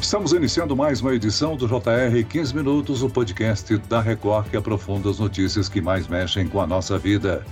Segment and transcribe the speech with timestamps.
[0.00, 5.10] Estamos iniciando mais uma edição do JR 15 Minutos, o podcast da Record que aprofunda
[5.10, 7.44] as notícias que mais mexem com a nossa vida.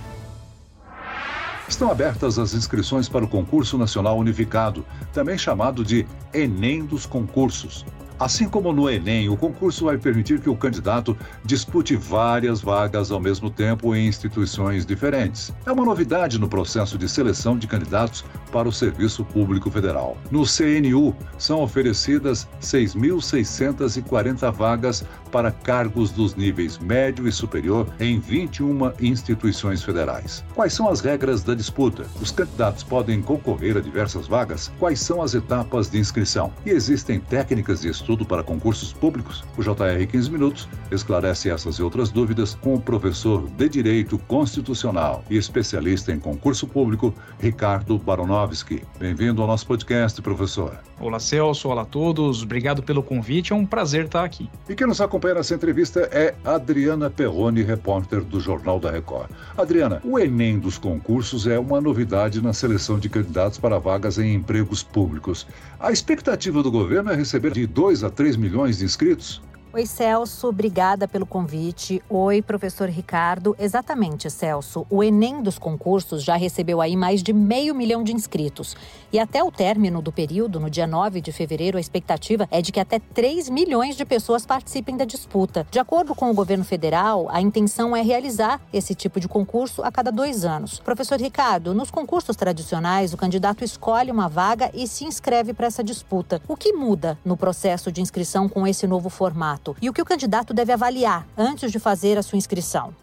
[1.67, 4.83] Estão abertas as inscrições para o Concurso Nacional Unificado,
[5.13, 7.85] também chamado de Enem dos Concursos.
[8.19, 13.19] Assim como no Enem, o concurso vai permitir que o candidato dispute várias vagas ao
[13.19, 15.53] mesmo tempo em instituições diferentes.
[15.65, 20.17] É uma novidade no processo de seleção de candidatos para o Serviço Público Federal.
[20.29, 28.91] No CNU, são oferecidas 6.640 vagas para cargos dos níveis médio e superior em 21
[29.01, 30.43] instituições federais.
[30.53, 32.05] Quais são as regras da disputa?
[32.21, 34.71] Os candidatos podem concorrer a diversas vagas?
[34.79, 36.51] Quais são as etapas de inscrição?
[36.65, 39.43] E existem técnicas de estudo para concursos públicos?
[39.57, 45.23] O JR 15 Minutos esclarece essas e outras dúvidas com o professor de Direito Constitucional
[45.29, 48.83] e especialista em concurso público, Ricardo Baronovski.
[48.99, 50.79] Bem-vindo ao nosso podcast, professor.
[50.99, 51.69] Olá, Celso.
[51.69, 52.43] Olá a todos.
[52.43, 53.53] Obrigado pelo convite.
[53.53, 54.49] É um prazer estar aqui.
[54.67, 59.29] E quem nos acompanha nessa entrevista é Adriana Perrone, repórter do Jornal da Record.
[59.57, 64.33] Adriana, o Enem dos concursos é uma novidade na seleção de candidatos para vagas em
[64.33, 65.45] empregos públicos.
[65.79, 69.41] A expectativa do governo é receber de 2 a 3 milhões de inscritos?
[69.71, 72.01] Oi, Celso, obrigada pelo convite.
[72.09, 73.55] Oi, professor Ricardo.
[73.59, 74.83] Exatamente, Celso.
[74.89, 78.75] O Enem dos concursos já recebeu aí mais de meio milhão de inscritos.
[79.13, 82.71] E até o término do período, no dia 9 de fevereiro, a expectativa é de
[82.71, 85.67] que até 3 milhões de pessoas participem da disputa.
[85.69, 89.91] De acordo com o governo federal, a intenção é realizar esse tipo de concurso a
[89.91, 90.79] cada dois anos.
[90.79, 95.83] Professor Ricardo, nos concursos tradicionais, o candidato escolhe uma vaga e se inscreve para essa
[95.83, 96.41] disputa.
[96.47, 99.58] O que muda no processo de inscrição com esse novo formato?
[99.59, 102.93] Candidato e o que o candidato deve avaliar antes de fazer a sua inscrição.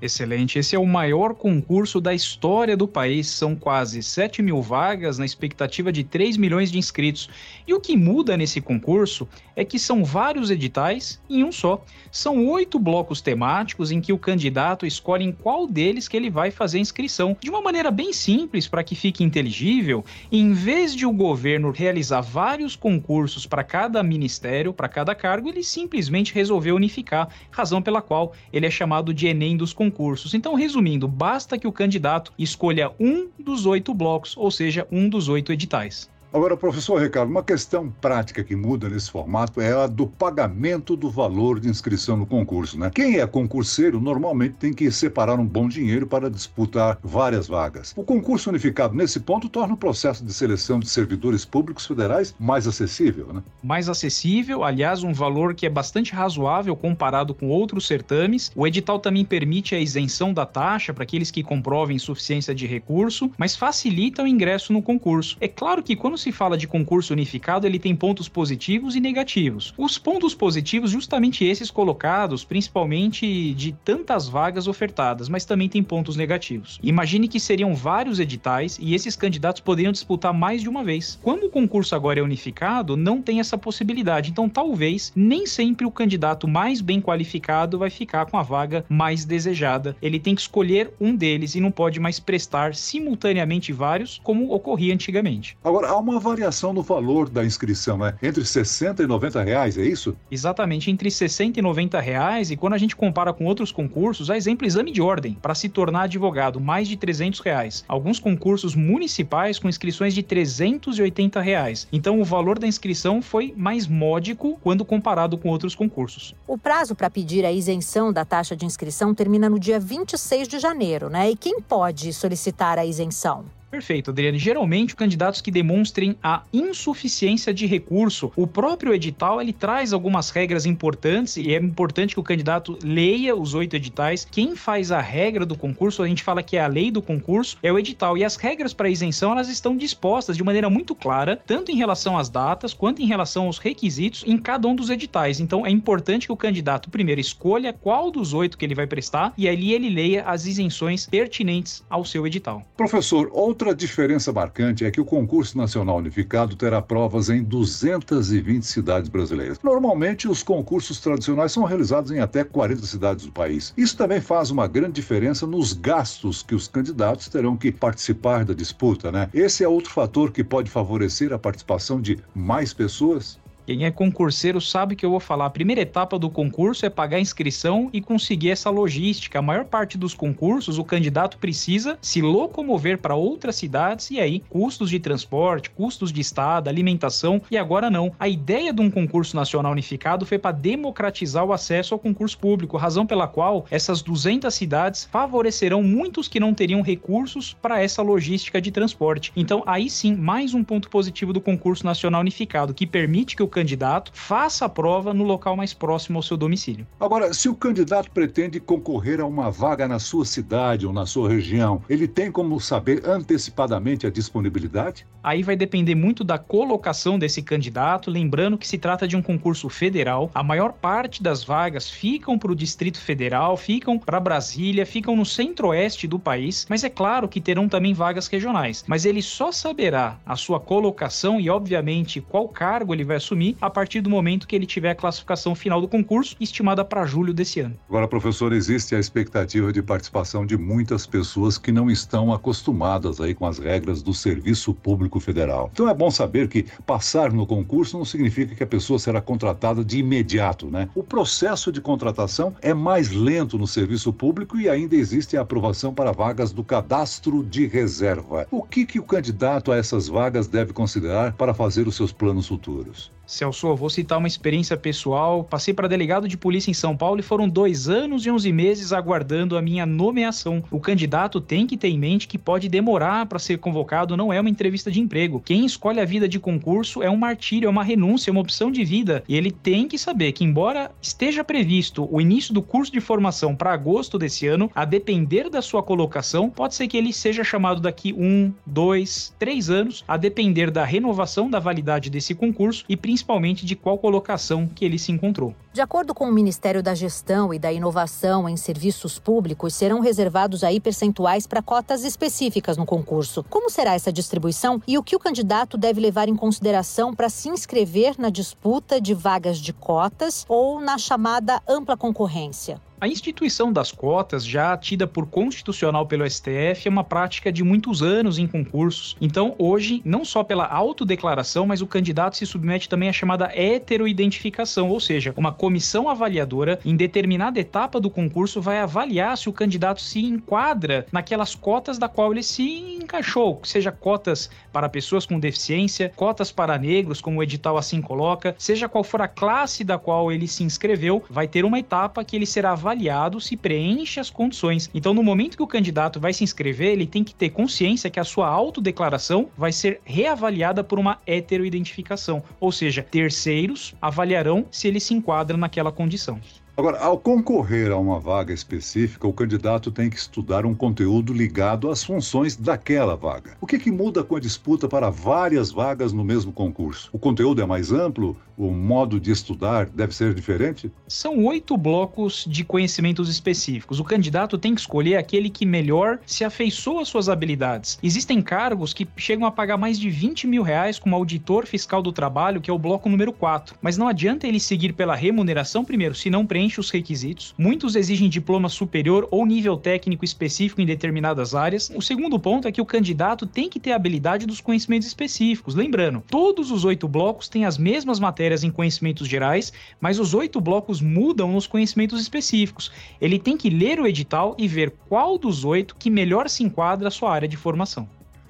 [0.00, 0.58] Excelente.
[0.58, 3.28] Esse é o maior concurso da história do país.
[3.28, 7.30] São quase 7 mil vagas na expectativa de 3 milhões de inscritos.
[7.66, 11.82] E o que muda nesse concurso é que são vários editais em um só.
[12.12, 16.50] São oito blocos temáticos em que o candidato escolhe em qual deles que ele vai
[16.50, 17.34] fazer a inscrição.
[17.40, 22.20] De uma maneira bem simples, para que fique inteligível, em vez de o governo realizar
[22.20, 28.34] vários concursos para cada ministério, para cada cargo, ele simplesmente resolveu unificar, razão pela qual
[28.52, 30.34] ele é chamado de Enem dos concursos concursos.
[30.34, 35.28] Então, resumindo, basta que o candidato escolha um dos oito blocos, ou seja, um dos
[35.28, 36.10] oito editais.
[36.36, 41.08] Agora, professor Ricardo, uma questão prática que muda nesse formato é a do pagamento do
[41.08, 42.90] valor de inscrição no concurso, né?
[42.94, 47.94] Quem é concurseiro normalmente tem que separar um bom dinheiro para disputar várias vagas.
[47.96, 52.66] O concurso unificado nesse ponto torna o processo de seleção de servidores públicos federais mais
[52.66, 53.42] acessível, né?
[53.62, 58.52] Mais acessível, aliás, um valor que é bastante razoável comparado com outros certames.
[58.54, 63.30] O edital também permite a isenção da taxa para aqueles que comprovem suficiência de recurso,
[63.38, 65.38] mas facilita o ingresso no concurso.
[65.40, 69.00] É claro que quando se se fala de concurso unificado, ele tem pontos positivos e
[69.00, 69.72] negativos.
[69.78, 76.16] Os pontos positivos, justamente esses colocados, principalmente de tantas vagas ofertadas, mas também tem pontos
[76.16, 76.80] negativos.
[76.82, 81.16] Imagine que seriam vários editais e esses candidatos poderiam disputar mais de uma vez.
[81.22, 84.32] Quando o concurso agora é unificado, não tem essa possibilidade.
[84.32, 89.24] Então, talvez nem sempre o candidato mais bem qualificado vai ficar com a vaga mais
[89.24, 89.96] desejada.
[90.02, 94.92] Ele tem que escolher um deles e não pode mais prestar simultaneamente vários, como ocorria
[94.92, 95.56] antigamente.
[95.62, 98.14] Agora, há uma uma variação no valor da inscrição, né?
[98.22, 100.16] Entre 60 e 90 reais, é isso?
[100.30, 102.50] Exatamente, entre 60 e 90 reais.
[102.52, 105.68] E quando a gente compara com outros concursos, a exemplo, exame de ordem, para se
[105.68, 107.84] tornar advogado, mais de 300 reais.
[107.88, 111.88] Alguns concursos municipais com inscrições de 380 reais.
[111.92, 116.34] Então o valor da inscrição foi mais módico quando comparado com outros concursos.
[116.46, 120.58] O prazo para pedir a isenção da taxa de inscrição termina no dia 26 de
[120.60, 121.30] janeiro, né?
[121.30, 123.55] E quem pode solicitar a isenção?
[123.70, 124.38] Perfeito, Adriane.
[124.38, 130.66] Geralmente, candidatos que demonstrem a insuficiência de recurso, o próprio edital ele traz algumas regras
[130.66, 134.26] importantes e é importante que o candidato leia os oito editais.
[134.30, 137.58] Quem faz a regra do concurso, a gente fala que é a lei do concurso,
[137.62, 138.16] é o edital.
[138.16, 142.16] E as regras para isenção elas estão dispostas de maneira muito clara, tanto em relação
[142.16, 145.40] às datas quanto em relação aos requisitos em cada um dos editais.
[145.40, 149.34] Então, é importante que o candidato primeiro escolha qual dos oito que ele vai prestar
[149.36, 152.64] e ali ele leia as isenções pertinentes ao seu edital.
[152.76, 159.08] Professor, Outra diferença marcante é que o concurso nacional unificado terá provas em 220 cidades
[159.08, 159.58] brasileiras.
[159.62, 163.72] Normalmente, os concursos tradicionais são realizados em até 40 cidades do país.
[163.74, 168.52] Isso também faz uma grande diferença nos gastos que os candidatos terão que participar da
[168.52, 169.30] disputa, né?
[169.32, 174.60] Esse é outro fator que pode favorecer a participação de mais pessoas Quem é concurseiro
[174.60, 175.46] sabe que eu vou falar.
[175.46, 179.40] A primeira etapa do concurso é pagar a inscrição e conseguir essa logística.
[179.40, 184.40] A maior parte dos concursos, o candidato precisa se locomover para outras cidades e aí
[184.48, 188.12] custos de transporte, custos de estada, alimentação e agora não.
[188.20, 192.76] A ideia de um concurso nacional unificado foi para democratizar o acesso ao concurso público,
[192.76, 198.60] razão pela qual essas 200 cidades favorecerão muitos que não teriam recursos para essa logística
[198.60, 199.32] de transporte.
[199.34, 203.55] Então, aí sim, mais um ponto positivo do concurso nacional unificado, que permite que o
[203.56, 206.86] candidato faça a prova no local mais próximo ao seu domicílio.
[207.00, 211.30] Agora, se o candidato pretende concorrer a uma vaga na sua cidade ou na sua
[211.30, 215.06] região, ele tem como saber antecipadamente a disponibilidade?
[215.22, 219.68] Aí vai depender muito da colocação desse candidato, lembrando que se trata de um concurso
[219.68, 220.30] federal.
[220.32, 225.24] A maior parte das vagas ficam para o Distrito Federal, ficam para Brasília, ficam no
[225.24, 228.84] centro-oeste do país, mas é claro que terão também vagas regionais.
[228.86, 233.16] Mas ele só saberá a sua colocação e, obviamente, qual cargo ele vai
[233.46, 237.06] assumir a partir do momento que ele tiver a classificação final do concurso, estimada para
[237.06, 237.76] julho desse ano.
[237.88, 243.34] Agora, professor, existe a expectativa de participação de muitas pessoas que não estão acostumadas aí
[243.34, 245.70] com as regras do serviço público federal.
[245.72, 249.84] Então é bom saber que passar no concurso não significa que a pessoa será contratada
[249.84, 250.88] de imediato, né?
[250.94, 255.92] O processo de contratação é mais lento no serviço público e ainda existe a aprovação
[255.92, 258.46] para vagas do cadastro de reserva.
[258.50, 262.48] O que, que o candidato a essas vagas deve considerar para fazer os seus planos
[262.48, 263.10] futuros?
[263.26, 265.42] Celso, vou citar uma experiência pessoal.
[265.42, 268.92] Passei para delegado de polícia em São Paulo e foram dois anos e onze meses
[268.92, 270.62] aguardando a minha nomeação.
[270.70, 274.40] O candidato tem que ter em mente que pode demorar para ser convocado, não é
[274.40, 275.42] uma entrevista de emprego.
[275.44, 278.70] Quem escolhe a vida de concurso é um martírio, é uma renúncia, é uma opção
[278.70, 279.24] de vida.
[279.28, 283.56] E ele tem que saber que, embora esteja previsto o início do curso de formação
[283.56, 287.80] para agosto desse ano, a depender da sua colocação, pode ser que ele seja chamado
[287.80, 293.15] daqui um, dois, três anos, a depender da renovação da validade desse concurso e principalmente
[293.16, 295.54] principalmente de qual colocação que ele se encontrou.
[295.76, 300.64] De acordo com o Ministério da Gestão e da Inovação em Serviços Públicos, serão reservados
[300.64, 303.44] aí percentuais para cotas específicas no concurso.
[303.50, 307.50] Como será essa distribuição e o que o candidato deve levar em consideração para se
[307.50, 312.80] inscrever na disputa de vagas de cotas ou na chamada ampla concorrência?
[312.98, 318.02] A instituição das cotas, já tida por constitucional pelo STF, é uma prática de muitos
[318.02, 319.14] anos em concursos.
[319.20, 324.88] Então, hoje, não só pela autodeclaração, mas o candidato se submete também à chamada heteroidentificação,
[324.88, 330.00] ou seja, uma comissão avaliadora em determinada etapa do concurso vai avaliar se o candidato
[330.00, 332.62] se enquadra naquelas cotas da qual ele se
[333.02, 338.54] encaixou, seja cotas para pessoas com deficiência, cotas para negros, como o edital assim coloca,
[338.56, 342.36] seja qual for a classe da qual ele se inscreveu, vai ter uma etapa que
[342.36, 344.88] ele será avaliado se preenche as condições.
[344.94, 348.20] Então, no momento que o candidato vai se inscrever, ele tem que ter consciência que
[348.20, 355.00] a sua autodeclaração vai ser reavaliada por uma heteroidentificação, ou seja, terceiros avaliarão se ele
[355.00, 356.40] se enquadra naquela condição.
[356.78, 361.90] Agora, ao concorrer a uma vaga específica, o candidato tem que estudar um conteúdo ligado
[361.90, 363.56] às funções daquela vaga.
[363.62, 367.08] O que, que muda com a disputa para várias vagas no mesmo concurso?
[367.14, 368.36] O conteúdo é mais amplo?
[368.58, 370.90] O modo de estudar deve ser diferente?
[371.08, 373.98] São oito blocos de conhecimentos específicos.
[373.98, 377.98] O candidato tem que escolher aquele que melhor se afeiçoa às suas habilidades.
[378.02, 382.12] Existem cargos que chegam a pagar mais de 20 mil reais como auditor fiscal do
[382.12, 383.76] trabalho, que é o bloco número 4.
[383.80, 387.54] Mas não adianta ele seguir pela remuneração primeiro, se não preenche preenche os requisitos.
[387.56, 391.90] Muitos exigem diploma superior ou nível técnico específico em determinadas áreas.
[391.94, 395.74] O segundo ponto é que o candidato tem que ter habilidade dos conhecimentos específicos.
[395.74, 400.60] Lembrando, todos os oito blocos têm as mesmas matérias em conhecimentos gerais, mas os oito
[400.60, 402.90] blocos mudam nos conhecimentos específicos.
[403.20, 407.08] Ele tem que ler o edital e ver qual dos oito que melhor se enquadra
[407.08, 408.08] à sua área de formação.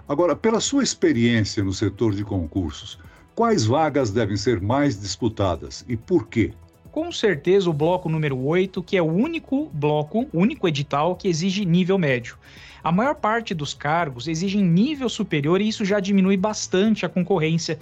[0.09, 2.99] Agora, pela sua experiência no setor de concursos,
[3.35, 6.53] quais vagas devem ser mais disputadas e por quê?
[6.97, 11.63] Com certeza o bloco número 8, que é o único bloco, único edital que exige
[11.67, 12.39] nível médio.
[12.83, 17.79] A maior parte dos cargos exigem nível superior e isso já diminui bastante a concorrência.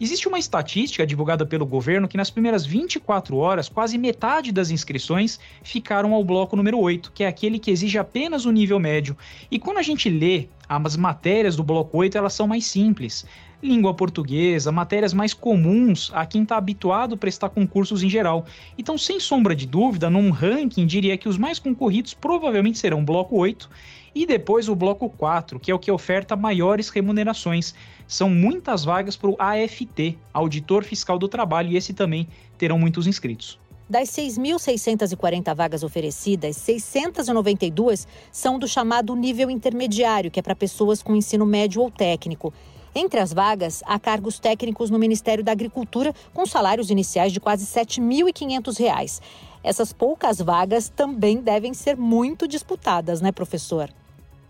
[0.00, 5.38] Existe uma estatística divulgada pelo governo que nas primeiras 24 horas, quase metade das inscrições
[5.62, 9.16] ficaram ao bloco número 8, que é aquele que exige apenas o nível médio.
[9.52, 13.24] E quando a gente lê as matérias do bloco 8, elas são mais simples
[13.62, 18.46] língua portuguesa, matérias mais comuns a quem está habituado a prestar concursos em geral.
[18.76, 23.04] Então, sem sombra de dúvida, num ranking, diria que os mais concorridos provavelmente serão o
[23.04, 23.68] bloco 8
[24.14, 27.74] e depois o bloco 4, que é o que oferta maiores remunerações.
[28.06, 33.06] São muitas vagas para o AFT, Auditor Fiscal do Trabalho, e esse também terão muitos
[33.06, 33.58] inscritos.
[33.90, 41.16] Das 6.640 vagas oferecidas, 692 são do chamado nível intermediário, que é para pessoas com
[41.16, 42.52] ensino médio ou técnico.
[42.94, 47.64] Entre as vagas, há cargos técnicos no Ministério da Agricultura com salários iniciais de quase
[47.64, 49.22] R$ 7.500.
[49.64, 53.88] Essas poucas vagas também devem ser muito disputadas, né, professor?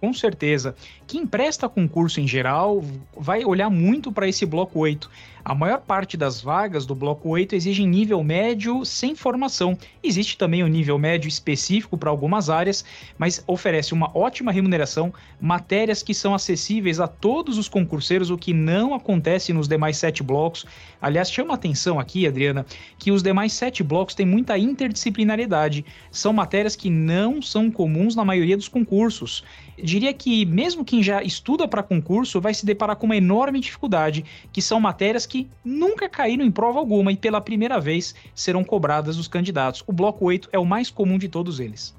[0.00, 0.76] Com certeza.
[1.06, 2.82] Quem presta concurso em geral
[3.16, 5.10] vai olhar muito para esse bloco 8.
[5.48, 9.78] A maior parte das vagas do bloco 8 exigem nível médio sem formação.
[10.02, 12.84] Existe também o nível médio específico para algumas áreas,
[13.16, 18.52] mas oferece uma ótima remuneração, matérias que são acessíveis a todos os concurseiros, o que
[18.52, 20.66] não acontece nos demais sete blocos.
[21.00, 22.66] Aliás, chama atenção aqui, Adriana,
[22.98, 25.82] que os demais sete blocos têm muita interdisciplinaridade.
[26.10, 29.42] São matérias que não são comuns na maioria dos concursos.
[29.82, 34.24] Diria que mesmo quem já estuda para concurso vai se deparar com uma enorme dificuldade,
[34.52, 38.64] que são matérias que que nunca caíram em prova alguma e pela primeira vez serão
[38.64, 39.84] cobradas dos candidatos.
[39.86, 41.94] O bloco 8 é o mais comum de todos eles.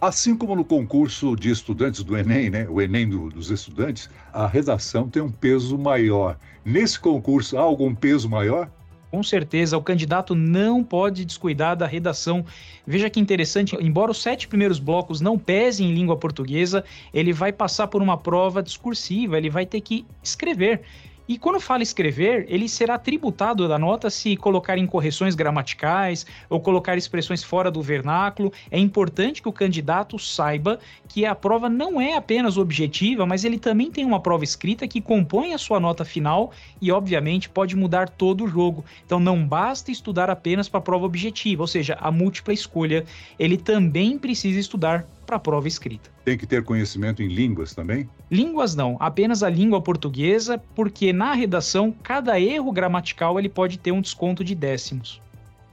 [0.00, 4.46] Assim como no concurso de estudantes do Enem, né, o Enem do, dos estudantes, a
[4.46, 6.38] redação tem um peso maior.
[6.64, 8.70] Nesse concurso há algum peso maior?
[9.10, 12.44] Com certeza, o candidato não pode descuidar da redação.
[12.84, 17.52] Veja que interessante, embora os sete primeiros blocos não pesem em língua portuguesa, ele vai
[17.52, 20.82] passar por uma prova discursiva, ele vai ter que escrever.
[21.26, 26.98] E quando fala escrever, ele será tributado da nota se colocar incorreções gramaticais ou colocar
[26.98, 28.52] expressões fora do vernáculo.
[28.70, 30.78] É importante que o candidato saiba
[31.08, 35.00] que a prova não é apenas objetiva, mas ele também tem uma prova escrita que
[35.00, 38.84] compõe a sua nota final e, obviamente, pode mudar todo o jogo.
[39.06, 43.04] Então, não basta estudar apenas para a prova objetiva, ou seja, a múltipla escolha.
[43.38, 46.10] Ele também precisa estudar para a prova escrita.
[46.24, 48.08] Tem que ter conhecimento em línguas também?
[48.30, 53.92] Línguas não, apenas a língua portuguesa, porque na redação cada erro gramatical ele pode ter
[53.92, 55.20] um desconto de décimos.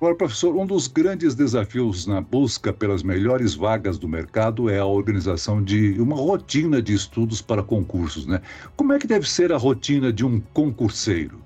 [0.02, 4.86] Agora, professor, um dos grandes desafios na busca pelas melhores vagas do mercado é a
[4.86, 8.42] organização de uma rotina de estudos para concursos, né?
[8.76, 11.40] Como é que deve ser a rotina de um concurseiro?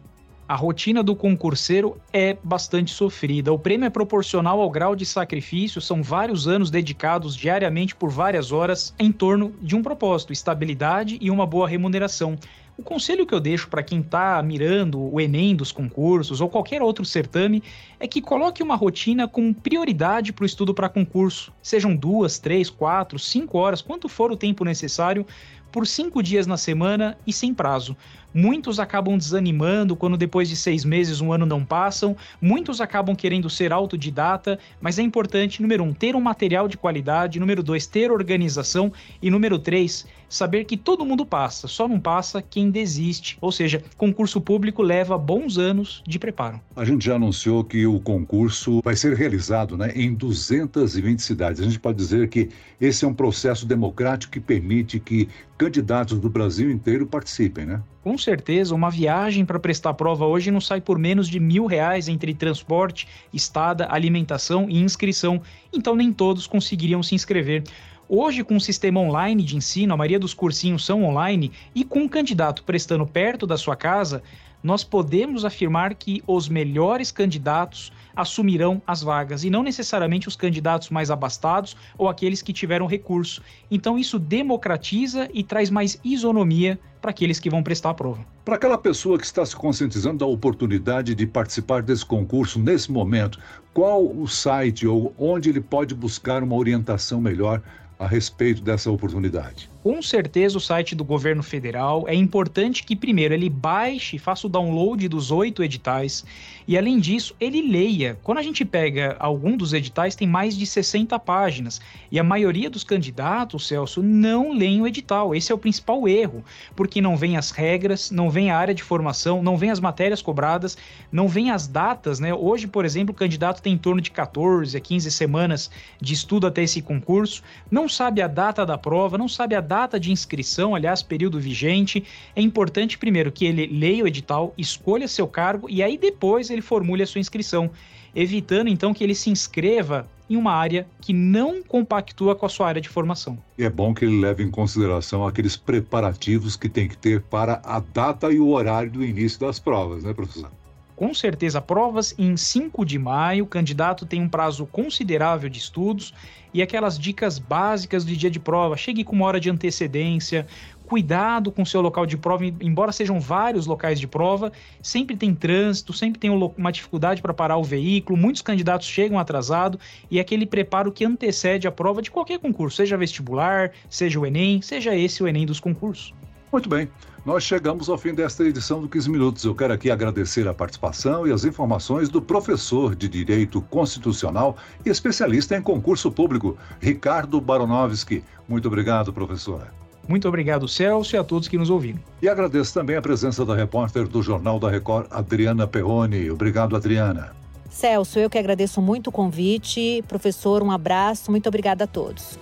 [0.48, 3.52] A rotina do concurseiro é bastante sofrida.
[3.52, 8.52] O prêmio é proporcional ao grau de sacrifício, são vários anos dedicados diariamente por várias
[8.52, 12.38] horas em torno de um propósito: estabilidade e uma boa remuneração.
[12.78, 16.82] O conselho que eu deixo para quem está mirando o Enem dos concursos ou qualquer
[16.82, 17.64] outro certame
[17.98, 21.54] é que coloque uma rotina com prioridade para o estudo para concurso.
[21.62, 25.26] Sejam duas, três, quatro, cinco horas, quanto for o tempo necessário,
[25.72, 27.96] por cinco dias na semana e sem prazo.
[28.38, 32.18] Muitos acabam desanimando quando depois de seis meses, um ano não passam.
[32.42, 37.40] Muitos acabam querendo ser autodidata, mas é importante, número um, ter um material de qualidade,
[37.40, 42.42] número dois, ter organização e número três, saber que todo mundo passa, só não passa
[42.42, 43.38] quem desiste.
[43.40, 46.60] Ou seja, concurso público leva bons anos de preparo.
[46.76, 51.62] A gente já anunciou que o concurso vai ser realizado né, em 220 cidades.
[51.62, 52.50] A gente pode dizer que
[52.82, 57.82] esse é um processo democrático que permite que candidatos do Brasil inteiro participem, né?
[58.06, 62.08] Com certeza, uma viagem para prestar prova hoje não sai por menos de mil reais
[62.08, 65.42] entre transporte, estada, alimentação e inscrição.
[65.74, 67.64] Então nem todos conseguiriam se inscrever.
[68.08, 72.02] Hoje, com o sistema online de ensino, a maioria dos cursinhos são online, e com
[72.02, 74.22] um candidato prestando perto da sua casa,
[74.62, 80.90] nós podemos afirmar que os melhores candidatos assumirão as vagas e não necessariamente os candidatos
[80.90, 83.42] mais abastados ou aqueles que tiveram recurso.
[83.70, 88.26] Então isso democratiza e traz mais isonomia para aqueles que vão prestar a prova.
[88.44, 93.40] Para aquela pessoa que está se conscientizando da oportunidade de participar desse concurso nesse momento,
[93.74, 97.62] qual o site ou onde ele pode buscar uma orientação melhor
[98.00, 99.70] a respeito dessa oportunidade?
[99.86, 102.06] Com certeza o site do governo federal.
[102.08, 106.26] É importante que primeiro ele baixe, faça o download dos oito editais
[106.68, 108.18] e além disso ele leia.
[108.24, 111.80] Quando a gente pega algum dos editais tem mais de 60 páginas
[112.12, 115.36] e a maioria dos candidatos, Celso, não leem o edital.
[115.36, 116.44] Esse é o principal erro,
[116.76, 120.20] porque não vem as regras, não vem a área de formação, não vem as matérias
[120.20, 120.76] cobradas,
[121.12, 122.34] não vem as datas, né?
[122.34, 125.70] Hoje, por exemplo, o candidato tem em torno de 14 a 15 semanas
[126.02, 129.75] de estudo até esse concurso, não sabe a data da prova, não sabe a data
[129.76, 132.02] data de inscrição, aliás, período vigente,
[132.34, 136.62] é importante primeiro que ele leia o edital, escolha seu cargo e aí depois ele
[136.62, 137.70] formule a sua inscrição,
[138.16, 142.68] evitando então que ele se inscreva em uma área que não compactua com a sua
[142.68, 143.38] área de formação.
[143.60, 147.82] É bom que ele leve em consideração aqueles preparativos que tem que ter para a
[147.82, 150.50] data e o horário do início das provas, né, professor?
[150.96, 156.14] Com certeza, provas em 5 de maio, o candidato tem um prazo considerável de estudos
[156.54, 158.78] e aquelas dicas básicas de dia de prova.
[158.78, 160.48] Chegue com uma hora de antecedência,
[160.86, 165.92] cuidado com seu local de prova, embora sejam vários locais de prova, sempre tem trânsito,
[165.92, 169.78] sempre tem uma dificuldade para parar o veículo, muitos candidatos chegam atrasado
[170.10, 174.26] e é aquele preparo que antecede a prova de qualquer concurso, seja vestibular, seja o
[174.26, 176.14] Enem, seja esse o Enem dos concursos.
[176.56, 176.88] Muito bem.
[177.26, 179.44] Nós chegamos ao fim desta edição do 15 Minutos.
[179.44, 184.90] Eu quero aqui agradecer a participação e as informações do professor de Direito Constitucional e
[184.90, 188.24] especialista em concurso público, Ricardo Baronovski.
[188.48, 189.68] Muito obrigado, professor.
[190.08, 192.00] Muito obrigado, Celso, e a todos que nos ouviram.
[192.22, 196.32] E agradeço também a presença da repórter do Jornal da Record, Adriana Perrone.
[196.32, 197.36] Obrigado, Adriana.
[197.70, 200.02] Celso, eu que agradeço muito o convite.
[200.08, 201.32] Professor, um abraço.
[201.32, 202.40] Muito obrigada a todos.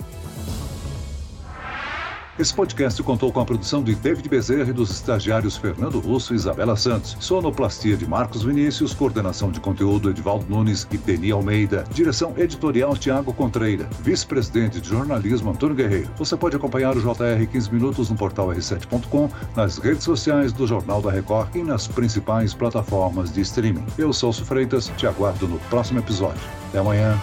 [2.39, 6.35] Esse podcast contou com a produção de David Bezerra e dos estagiários Fernando Russo e
[6.35, 7.15] Isabela Santos.
[7.19, 11.85] Sonoplastia de Marcos Vinícius, coordenação de conteúdo Edvaldo Nunes e Deni Almeida.
[11.91, 13.87] Direção editorial Tiago Contreira.
[14.01, 16.09] Vice-presidente de jornalismo Antônio Guerreiro.
[16.17, 21.03] Você pode acompanhar o JR 15 Minutos no portal r7.com, nas redes sociais do Jornal
[21.03, 23.85] da Record e nas principais plataformas de streaming.
[23.95, 26.41] Eu sou Freitas, te aguardo no próximo episódio.
[26.69, 27.15] Até amanhã.